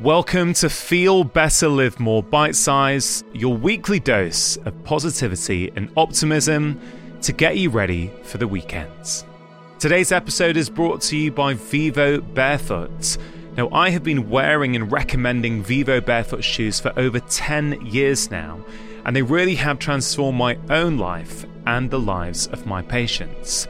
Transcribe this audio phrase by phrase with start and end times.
[0.00, 6.78] Welcome to Feel Better, Live More Bite Size, your weekly dose of positivity and optimism
[7.22, 9.24] to get you ready for the weekends.
[9.78, 13.16] Today's episode is brought to you by Vivo Barefoot.
[13.56, 18.60] Now, I have been wearing and recommending Vivo Barefoot shoes for over 10 years now,
[19.06, 23.66] and they really have transformed my own life and the lives of my patients.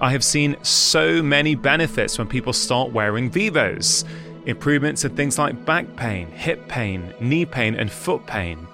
[0.00, 4.04] I have seen so many benefits when people start wearing Vivos
[4.48, 8.66] improvements in things like back pain, hip pain, knee pain, and foot pain.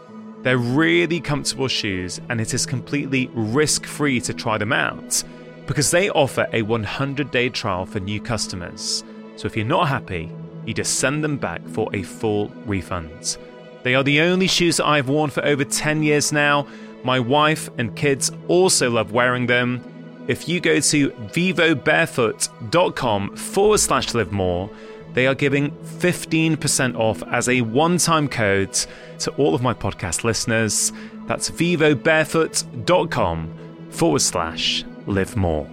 [0.43, 5.23] They're really comfortable shoes, and it is completely risk free to try them out
[5.67, 9.03] because they offer a 100 day trial for new customers.
[9.37, 10.31] So if you're not happy,
[10.65, 13.39] you just send them back for a full refund.
[13.83, 16.67] They are the only shoes that I've worn for over 10 years now.
[17.03, 19.83] My wife and kids also love wearing them.
[20.27, 24.71] If you go to vivobarefoot.com forward slash live more,
[25.15, 28.75] they are giving 15% off as a one time code
[29.21, 30.93] to all of my podcast listeners.
[31.27, 33.55] That's vivobarefoot.com
[33.91, 35.67] forward slash live more.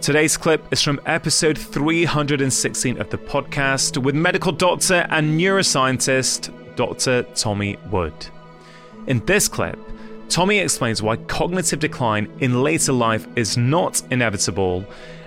[0.00, 7.22] Today's clip is from episode 316 of the podcast with medical doctor and neuroscientist Dr.
[7.34, 8.12] Tommy Wood.
[9.06, 9.78] In this clip,
[10.28, 14.84] Tommy explains why cognitive decline in later life is not inevitable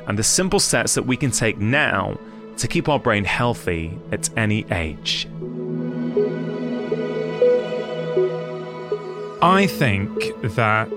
[0.07, 2.17] and the simple steps that we can take now
[2.57, 5.27] to keep our brain healthy at any age.
[9.41, 10.89] I think that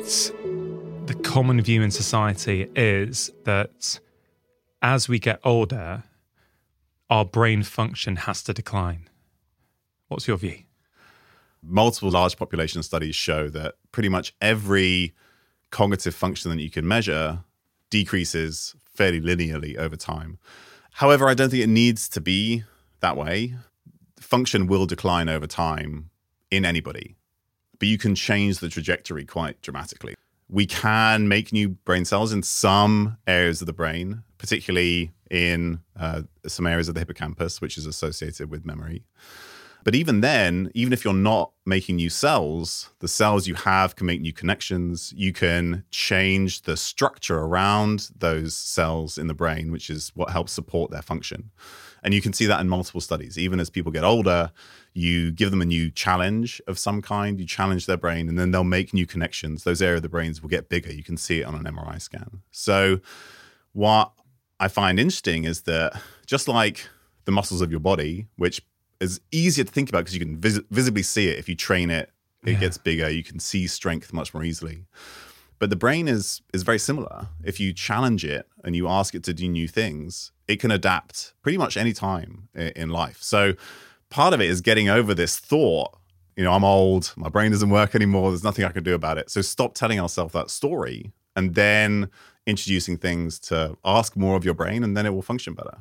[1.06, 4.00] the common view in society is that
[4.80, 6.04] as we get older,
[7.10, 9.08] our brain function has to decline.
[10.08, 10.62] What's your view?
[11.62, 15.14] Multiple large population studies show that pretty much every
[15.70, 17.40] cognitive function that you can measure
[17.90, 20.38] decreases fairly linearly over time.
[20.92, 22.64] However, I don't think it needs to be
[23.00, 23.54] that way.
[24.20, 26.10] Function will decline over time
[26.50, 27.16] in anybody,
[27.78, 30.14] but you can change the trajectory quite dramatically.
[30.48, 36.22] We can make new brain cells in some areas of the brain, particularly in uh,
[36.46, 39.04] some areas of the hippocampus, which is associated with memory.
[39.84, 44.06] But even then, even if you're not making new cells, the cells you have can
[44.06, 45.12] make new connections.
[45.16, 50.52] You can change the structure around those cells in the brain, which is what helps
[50.52, 51.50] support their function.
[52.02, 53.38] And you can see that in multiple studies.
[53.38, 54.52] Even as people get older,
[54.94, 58.50] you give them a new challenge of some kind, you challenge their brain, and then
[58.50, 59.64] they'll make new connections.
[59.64, 60.92] Those areas of the brains will get bigger.
[60.92, 62.42] You can see it on an MRI scan.
[62.50, 63.00] So,
[63.72, 64.12] what
[64.60, 66.88] I find interesting is that just like
[67.26, 68.62] the muscles of your body, which
[69.00, 71.38] is easier to think about because you can vis- visibly see it.
[71.38, 72.10] If you train it
[72.44, 72.60] it yeah.
[72.60, 73.08] gets bigger.
[73.08, 74.84] You can see strength much more easily.
[75.58, 77.28] But the brain is is very similar.
[77.42, 81.34] If you challenge it and you ask it to do new things it can adapt
[81.42, 83.18] pretty much any time in, in life.
[83.20, 83.52] So
[84.08, 85.94] part of it is getting over this thought
[86.36, 89.18] you know i'm old my brain doesn't work anymore there's nothing i can do about
[89.18, 89.30] it.
[89.30, 92.08] So stop telling ourselves that story and then
[92.46, 95.78] introducing things to ask more of your brain and then it will function better.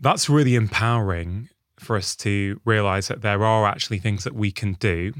[0.00, 1.48] That's really empowering
[1.82, 5.12] for us to realize that there are actually things that we can do.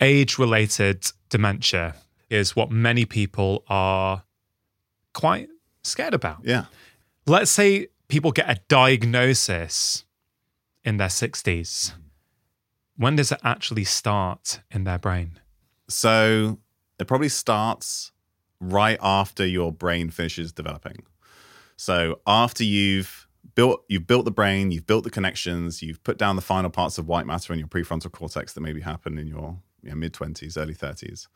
[0.00, 1.94] Age related dementia
[2.30, 4.22] is what many people are
[5.12, 5.48] quite
[5.82, 6.38] scared about.
[6.44, 6.66] Yeah.
[7.26, 10.04] Let's say people get a diagnosis
[10.84, 11.92] in their 60s.
[12.96, 15.38] When does it actually start in their brain?
[15.88, 16.58] So
[16.98, 18.12] it probably starts
[18.60, 21.04] right after your brain finishes developing.
[21.76, 23.27] So after you've
[23.58, 26.96] built you've built the brain, you've built the connections, you've put down the final parts
[26.96, 30.12] of white matter in your prefrontal cortex that maybe happen in your you know, mid
[30.12, 31.26] 20s, early 30s.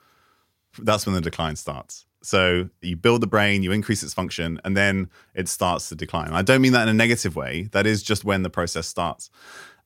[0.79, 2.07] That's when the decline starts.
[2.23, 6.31] So you build the brain, you increase its function, and then it starts to decline.
[6.33, 7.69] I don't mean that in a negative way.
[7.73, 9.29] That is just when the process starts.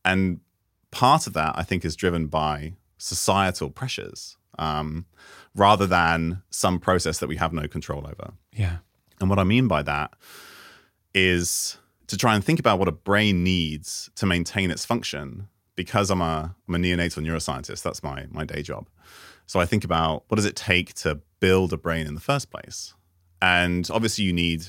[0.04, 0.40] And
[0.90, 5.06] part of that, I think, is driven by societal pressures um,
[5.54, 8.34] rather than some process that we have no control over.
[8.52, 8.76] Yeah.
[9.22, 10.12] And what I mean by that
[11.14, 11.78] is
[12.08, 16.22] to try and think about what a brain needs to maintain its function because I'm
[16.22, 17.82] a, I'm a neonatal neuroscientist.
[17.82, 18.88] That's my, my day job.
[19.46, 22.50] So I think about what does it take to build a brain in the first
[22.50, 22.94] place?
[23.42, 24.66] And obviously you need,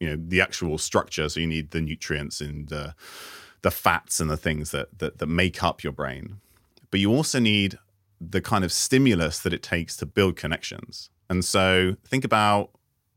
[0.00, 1.28] you know, the actual structure.
[1.28, 2.92] So you need the nutrients and uh,
[3.62, 6.40] the fats and the things that, that, that make up your brain.
[6.90, 7.78] But you also need
[8.20, 11.10] the kind of stimulus that it takes to build connections.
[11.28, 12.70] And so think about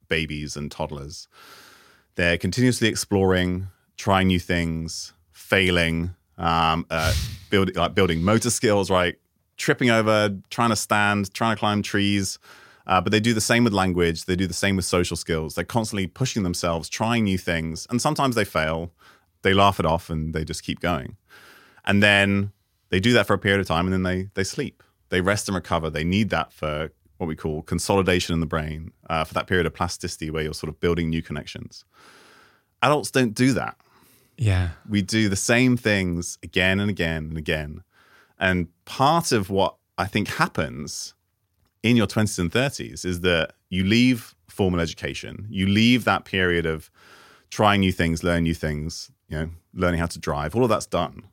[0.09, 1.27] babies and toddlers
[2.19, 7.13] they're continuously exploring, trying new things, failing, um, uh,
[7.49, 9.15] building like building motor skills, right?
[9.55, 12.37] Tripping over, trying to stand, trying to climb trees.
[12.85, 14.25] Uh, but they do the same with language.
[14.25, 15.55] They do the same with social skills.
[15.55, 18.91] They're constantly pushing themselves, trying new things, and sometimes they fail.
[19.43, 21.15] they laugh it off and they just keep going.
[21.85, 22.51] And then
[22.89, 24.83] they do that for a period of time and then they they sleep.
[25.07, 25.89] They rest and recover.
[25.89, 29.65] They need that for what we call consolidation in the brain, uh, for that period
[29.65, 31.83] of plasticity where you're sort of building new connections.
[32.81, 33.77] Adults don't do that.
[34.37, 34.69] Yeah.
[34.89, 37.83] We do the same things again and again and again.
[38.39, 41.13] And part of what I think happens
[41.83, 46.65] in your 20s and 30s is that you leave formal education, you leave that period
[46.65, 46.89] of
[47.49, 50.85] trying new things, learning new things, you know, learning how to drive, all of that's
[50.85, 51.23] done.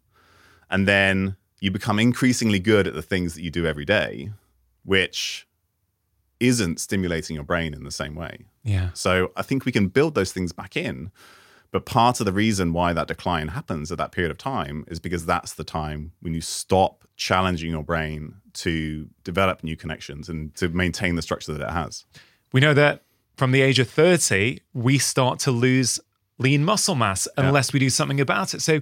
[0.68, 4.32] And then you become increasingly good at the things that you do every day,
[4.84, 5.46] which
[6.40, 8.44] isn't stimulating your brain in the same way.
[8.62, 8.90] Yeah.
[8.94, 11.10] So I think we can build those things back in.
[11.72, 15.00] But part of the reason why that decline happens at that period of time is
[15.00, 20.54] because that's the time when you stop challenging your brain to develop new connections and
[20.54, 22.04] to maintain the structure that it has.
[22.52, 23.02] We know that
[23.36, 26.00] from the age of 30, we start to lose
[26.38, 28.62] lean muscle mass unless we do something about it.
[28.62, 28.80] So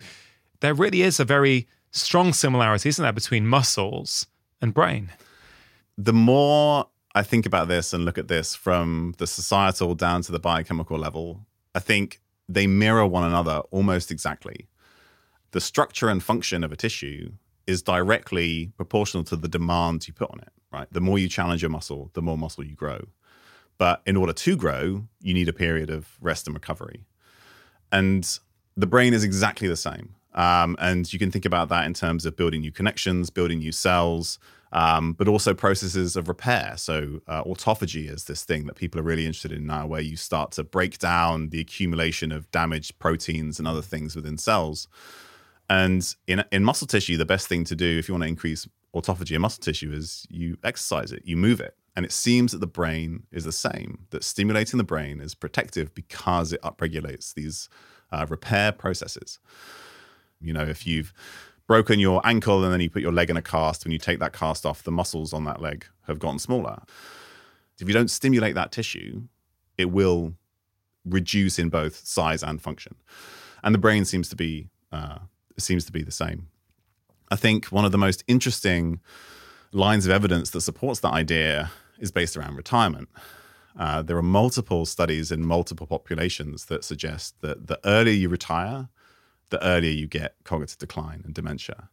[0.61, 4.27] there really is a very strong similarity, isn't there, between muscles
[4.61, 5.13] and brain?
[5.97, 10.33] The more I think about this and look at this from the societal down to
[10.33, 14.69] the biochemical level, I think they mirror one another almost exactly.
[15.53, 17.33] The structure and function of a tissue
[17.67, 20.89] is directly proportional to the demands you put on it, right?
[20.91, 23.07] The more you challenge your muscle, the more muscle you grow.
[23.79, 27.07] But in order to grow, you need a period of rest and recovery.
[27.93, 28.39] And
[28.77, 30.17] the brain is exactly the same.
[30.35, 33.73] Um, and you can think about that in terms of building new connections, building new
[33.73, 34.39] cells,
[34.75, 36.75] um, but also processes of repair.
[36.77, 40.17] So, uh, autophagy is this thing that people are really interested in now, where you
[40.17, 44.89] start to break down the accumulation of damaged proteins and other things within cells.
[45.71, 48.69] And in, in muscle tissue, the best thing to do if you want to increase
[48.95, 51.77] autophagy in muscle tissue is you exercise it, you move it.
[51.97, 55.95] And it seems that the brain is the same, that stimulating the brain is protective
[55.95, 57.69] because it upregulates these
[58.11, 59.39] uh, repair processes.
[60.41, 61.15] You know, if you've
[61.67, 64.19] broken your ankle and then you put your leg in a cast, when you take
[64.21, 66.83] that cast off, the muscles on that leg have gotten smaller.
[67.81, 69.23] If you don't stimulate that tissue,
[69.77, 70.35] it will
[71.05, 72.95] reduce in both size and function.
[73.63, 75.19] And the brain seems to be uh,
[75.59, 76.49] seems to be the same.
[77.31, 79.01] I think one of the most interesting
[79.73, 83.09] lines of evidence that supports that idea is based around retirement.
[83.77, 88.89] Uh, there are multiple studies in multiple populations that suggest that the earlier you retire,
[89.51, 91.89] the earlier you get cognitive decline and dementia.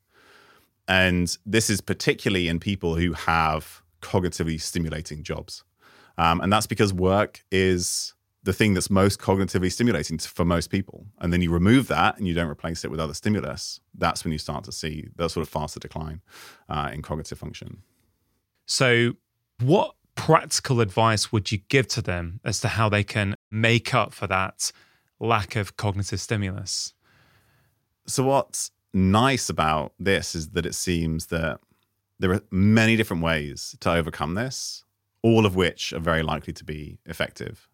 [0.87, 5.63] And this is particularly in people who have cognitively stimulating jobs.
[6.17, 8.13] Um, and that's because work is
[8.43, 11.05] the thing that's most cognitively stimulating for most people.
[11.19, 13.79] And then you remove that and you don't replace it with other stimulus.
[13.93, 16.21] That's when you start to see that sort of faster decline
[16.67, 17.83] uh, in cognitive function.
[18.65, 19.13] So,
[19.59, 24.13] what practical advice would you give to them as to how they can make up
[24.13, 24.71] for that
[25.19, 26.93] lack of cognitive stimulus?
[28.07, 31.59] So, what's nice about this is that it seems that
[32.19, 34.83] there are many different ways to overcome this,
[35.23, 37.67] all of which are very likely to be effective.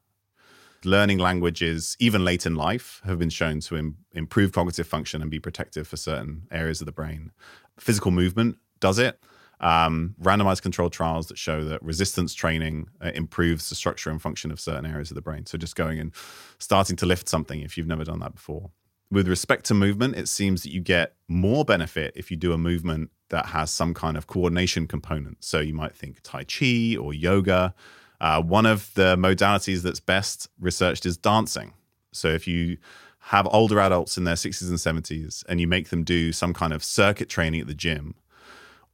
[0.83, 5.31] Learning languages, even late in life, have been shown to Im- improve cognitive function and
[5.31, 7.31] be protective for certain areas of the brain.
[7.79, 9.19] Physical movement does it.
[9.59, 14.51] Um, randomized controlled trials that show that resistance training uh, improves the structure and function
[14.51, 15.47] of certain areas of the brain.
[15.47, 16.13] So, just going and
[16.59, 18.69] starting to lift something if you've never done that before
[19.09, 22.57] with respect to movement, it seems that you get more benefit if you do a
[22.57, 25.43] movement that has some kind of coordination component.
[25.43, 27.73] So you might think Tai Chi or yoga.
[28.19, 31.73] Uh, one of the modalities that's best researched is dancing.
[32.11, 32.77] So if you
[33.19, 36.73] have older adults in their 60s and 70s and you make them do some kind
[36.73, 38.15] of circuit training at the gym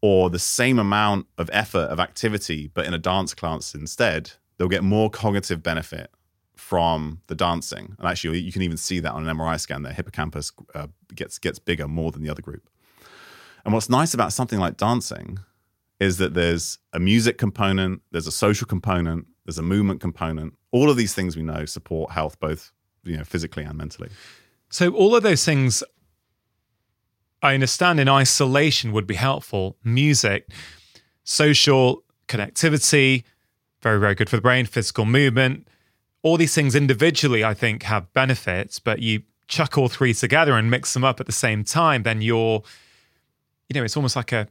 [0.02, 4.68] or the same amount of effort of activity but in a dance class instead, they'll
[4.68, 6.10] get more cognitive benefit
[6.64, 7.94] from the dancing.
[8.00, 9.84] And actually, you can even see that on an MRI scan.
[9.84, 12.70] Their hippocampus uh, gets gets bigger more than the other group.
[13.66, 15.40] And what's nice about something like dancing
[16.00, 20.54] is that there's a music component, there's a social component, there's a movement component.
[20.72, 22.72] All of these things we know support health, both
[23.04, 24.10] you know physically and mentally.
[24.70, 25.84] So all of those things,
[27.42, 29.76] I understand in isolation would be helpful.
[29.84, 30.50] Music,
[31.26, 33.26] social connectivity,
[33.82, 34.66] very very good for the brain.
[34.66, 35.68] Physical movement
[36.24, 40.72] all these things individually, I think, have benefits, but you chuck all three together and
[40.72, 42.64] mix them up at the same time, then you're,
[43.70, 44.48] you know, it's almost like a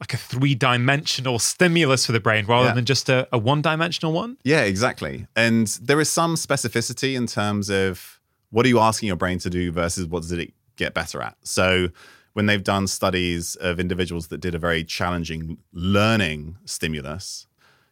[0.00, 2.74] like a three dimensional stimulus for the brain rather yeah.
[2.74, 4.36] than just a, a one dimensional one.
[4.44, 5.26] Yeah, exactly.
[5.34, 8.20] And there is some specificity in terms of
[8.50, 11.36] what are you asking your brain to do versus what does it get better at.
[11.42, 11.88] So
[12.34, 17.47] when they've done studies of individuals that did a very challenging learning stimulus,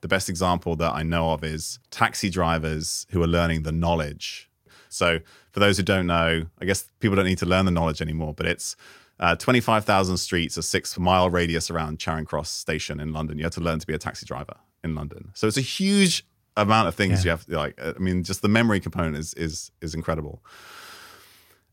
[0.06, 4.48] the best example that I know of is taxi drivers who are learning the knowledge.
[4.88, 5.18] So,
[5.50, 8.32] for those who don't know, I guess people don't need to learn the knowledge anymore,
[8.32, 8.76] but it's
[9.18, 13.36] uh, 25,000 streets, a six mile radius around Charing Cross station in London.
[13.36, 15.32] You have to learn to be a taxi driver in London.
[15.34, 16.24] So, it's a huge
[16.56, 17.24] amount of things yeah.
[17.24, 20.40] you have to, like I mean just the memory component is is is incredible.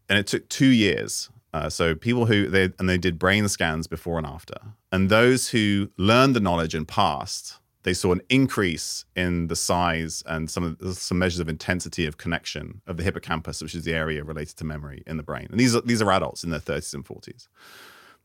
[0.09, 3.85] And it took 2 years uh, so people who they and they did brain scans
[3.85, 4.55] before and after,
[4.91, 10.23] and those who learned the knowledge and passed, they saw an increase in the size
[10.25, 14.23] and some some measures of intensity of connection of the hippocampus, which is the area
[14.23, 15.47] related to memory in the brain.
[15.51, 17.47] And these are these are adults in their 30s and 40s.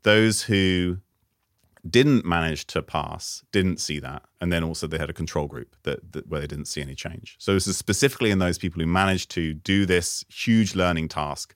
[0.03, 0.99] Those who
[1.89, 5.77] didn't manage to pass didn't see that and then also they had a control group
[5.85, 8.81] that, that, where they didn't see any change so this is specifically in those people
[8.81, 11.55] who managed to do this huge learning task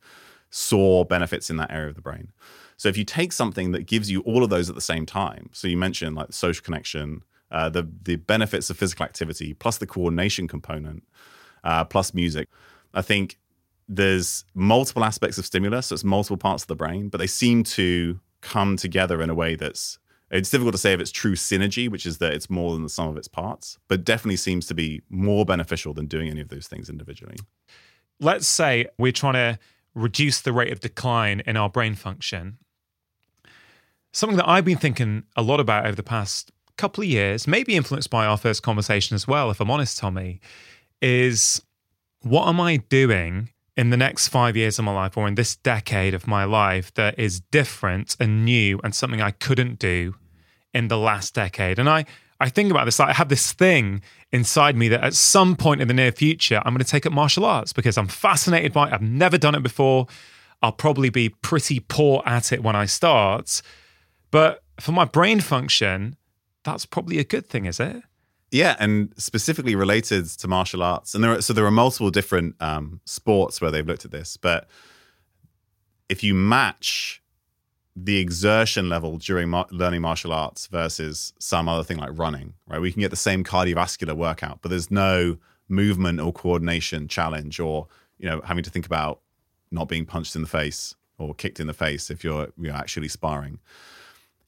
[0.52, 2.30] saw benefits in that area of the brain.
[2.76, 5.48] So if you take something that gives you all of those at the same time,
[5.52, 9.86] so you mentioned like social connection, uh, the the benefits of physical activity, plus the
[9.86, 11.04] coordination component,
[11.62, 12.48] uh, plus music,
[12.94, 13.38] I think
[13.88, 15.88] there's multiple aspects of stimulus.
[15.88, 19.34] So it's multiple parts of the brain, but they seem to come together in a
[19.34, 19.98] way that's
[20.30, 22.88] it's difficult to say if it's true synergy, which is that it's more than the
[22.88, 26.48] sum of its parts, but definitely seems to be more beneficial than doing any of
[26.48, 27.36] those things individually.
[28.18, 29.58] Let's say we're trying to
[29.94, 32.56] reduce the rate of decline in our brain function.
[34.12, 37.74] Something that I've been thinking a lot about over the past couple of years, maybe
[37.74, 40.40] influenced by our first conversation as well, if I'm honest, Tommy,
[41.00, 41.62] is
[42.22, 45.56] what am I doing in the next five years of my life or in this
[45.56, 50.14] decade of my life that is different and new and something I couldn't do
[50.72, 51.78] in the last decade?
[51.78, 52.04] And I,
[52.40, 55.80] I think about this, like I have this thing inside me that at some point
[55.80, 58.88] in the near future, I'm going to take up martial arts because I'm fascinated by
[58.88, 58.92] it.
[58.92, 60.06] I've never done it before.
[60.62, 63.62] I'll probably be pretty poor at it when I start.
[64.30, 66.16] But for my brain function,
[66.64, 68.02] that's probably a good thing, is it?
[68.50, 72.54] Yeah, and specifically related to martial arts, and there are, so there are multiple different
[72.60, 74.36] um, sports where they've looked at this.
[74.36, 74.68] But
[76.08, 77.22] if you match
[77.96, 82.80] the exertion level during mar- learning martial arts versus some other thing like running, right?
[82.80, 85.38] We can get the same cardiovascular workout, but there's no
[85.68, 87.88] movement or coordination challenge or,
[88.18, 89.20] you know, having to think about
[89.70, 93.08] not being punched in the face or kicked in the face if you're, you're actually
[93.08, 93.58] sparring.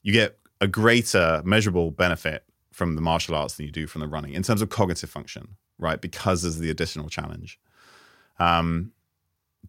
[0.01, 4.07] You get a greater measurable benefit from the martial arts than you do from the
[4.07, 6.01] running in terms of cognitive function, right?
[6.01, 7.59] Because there's the additional challenge.
[8.39, 8.91] Um,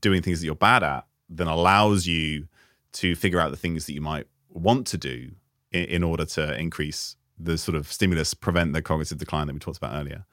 [0.01, 2.49] doing things that you're bad at then allows you
[2.93, 5.31] to figure out the things that you might want to do
[5.73, 9.59] in, in order to increase the sort of stimulus, prevent the cognitive decline that we
[9.59, 10.25] talked about earlier.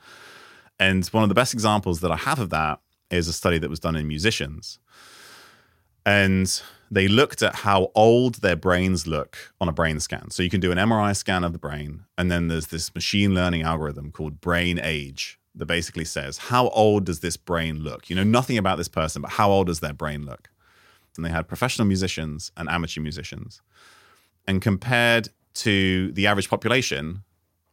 [0.79, 2.79] And one of the best examples that I have of that
[3.09, 4.79] is a study that was done in musicians.
[6.05, 10.29] And they looked at how old their brains look on a brain scan.
[10.31, 13.33] So you can do an MRI scan of the brain, and then there's this machine
[13.33, 18.09] learning algorithm called brain age that basically says, how old does this brain look?
[18.09, 20.49] You know nothing about this person, but how old does their brain look?
[21.17, 23.61] and they had professional musicians and amateur musicians.
[24.47, 27.23] And compared to the average population,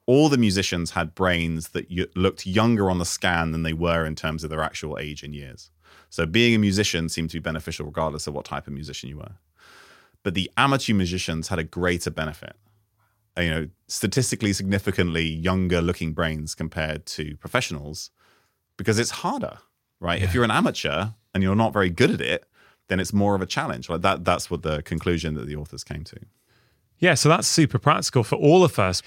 [0.06, 4.14] all the musicians had brains that looked younger on the scan than they were in
[4.14, 5.70] terms of their actual age in years.
[6.08, 9.18] So being a musician seemed to be beneficial regardless of what type of musician you
[9.18, 9.32] were.
[10.22, 12.54] But the amateur musicians had a greater benefit.
[13.38, 18.10] You know, statistically significantly younger looking brains compared to professionals
[18.76, 19.58] because it's harder,
[20.00, 20.18] right?
[20.20, 20.26] Yeah.
[20.26, 22.44] If you're an amateur and you're not very good at it,
[22.88, 23.88] then it's more of a challenge.
[23.88, 26.16] Like that that's what the conclusion that the authors came to.
[26.98, 29.00] Yeah, so that's super practical for all of us.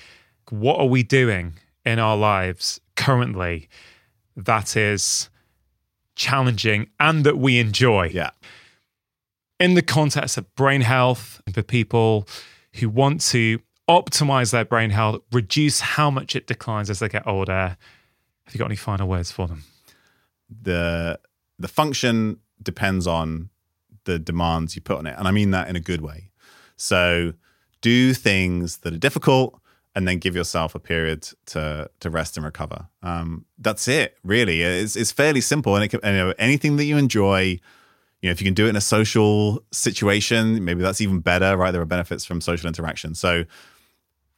[0.50, 1.54] What are we doing
[1.86, 3.70] in our lives currently
[4.36, 5.30] that is
[6.16, 8.10] challenging and that we enjoy?
[8.14, 8.32] Yeah.
[9.60, 12.28] In the context of brain health for people
[12.74, 17.26] who want to optimize their brain health, reduce how much it declines as they get
[17.28, 17.78] older.
[18.46, 19.64] Have you got any final words for them?
[20.50, 21.20] The
[21.60, 23.50] the function depends on
[24.06, 25.16] the demands you put on it.
[25.18, 26.30] And I mean that in a good way.
[26.76, 27.34] So
[27.82, 29.60] do things that are difficult
[29.96, 32.88] and then give yourself a period to to rest and recover.
[33.02, 34.62] Um, that's it, really.
[34.62, 37.60] It's, it's fairly simple, and it can, you know, anything that you enjoy.
[38.22, 41.58] You know, if you can do it in a social situation, maybe that's even better,
[41.58, 41.72] right?
[41.72, 43.16] There are benefits from social interaction.
[43.16, 43.44] So,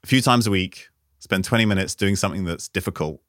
[0.04, 3.22] a few times a week, spend 20 minutes doing something that's difficult.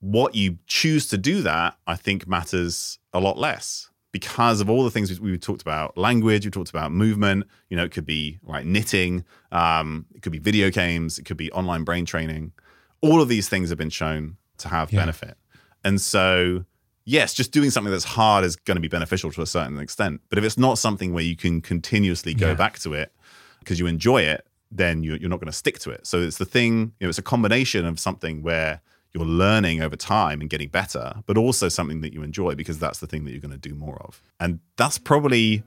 [0.00, 4.84] What you choose to do that, I think, matters a lot less because of all
[4.84, 8.06] the things we, we talked about language we talked about movement you know it could
[8.06, 12.52] be right knitting um, it could be video games it could be online brain training
[13.00, 15.00] all of these things have been shown to have yeah.
[15.00, 15.36] benefit
[15.84, 16.64] and so
[17.04, 20.20] yes just doing something that's hard is going to be beneficial to a certain extent
[20.28, 22.54] but if it's not something where you can continuously go yeah.
[22.54, 23.12] back to it
[23.60, 26.38] because you enjoy it then you're, you're not going to stick to it so it's
[26.38, 28.80] the thing you know it's a combination of something where
[29.18, 33.00] you're learning over time and getting better, but also something that you enjoy because that's
[33.00, 34.22] the thing that you're going to do more of.
[34.40, 35.62] And that's probably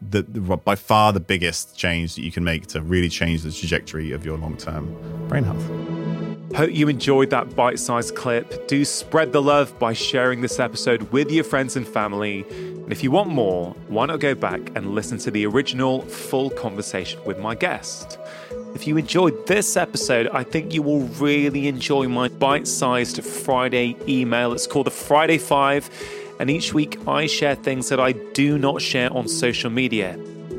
[0.00, 3.52] the, the, by far the biggest change that you can make to really change the
[3.52, 5.68] trajectory of your long-term brain health.
[6.56, 8.68] Hope you enjoyed that bite sized clip.
[8.68, 12.46] Do spread the love by sharing this episode with your friends and family.
[12.48, 16.48] And if you want more, why not go back and listen to the original full
[16.48, 18.18] conversation with my guest?
[18.74, 23.96] If you enjoyed this episode, I think you will really enjoy my bite sized Friday
[24.06, 24.52] email.
[24.52, 25.90] It's called the Friday Five.
[26.38, 30.16] And each week I share things that I do not share on social media.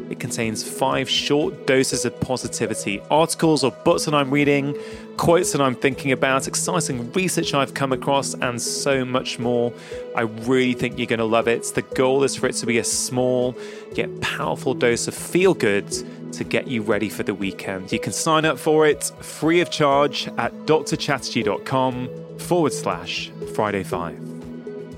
[0.09, 4.75] It contains five short doses of positivity, articles or books that I'm reading,
[5.17, 9.71] quotes that I'm thinking about, exciting research I've come across, and so much more.
[10.15, 11.63] I really think you're going to love it.
[11.75, 13.55] The goal is for it to be a small
[13.93, 15.87] yet powerful dose of feel good
[16.33, 17.91] to get you ready for the weekend.
[17.91, 22.09] You can sign up for it free of charge at drchatterjee.com
[22.39, 24.29] forward slash Friday 5.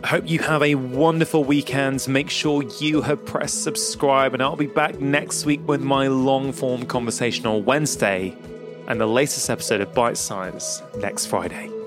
[0.04, 2.08] I hope you have a wonderful weekend.
[2.08, 6.54] Make sure you have pressed subscribe, and I'll be back next week with my long
[6.54, 8.36] form conversation on Wednesday
[8.88, 11.81] and the latest episode of Bite Size next Friday.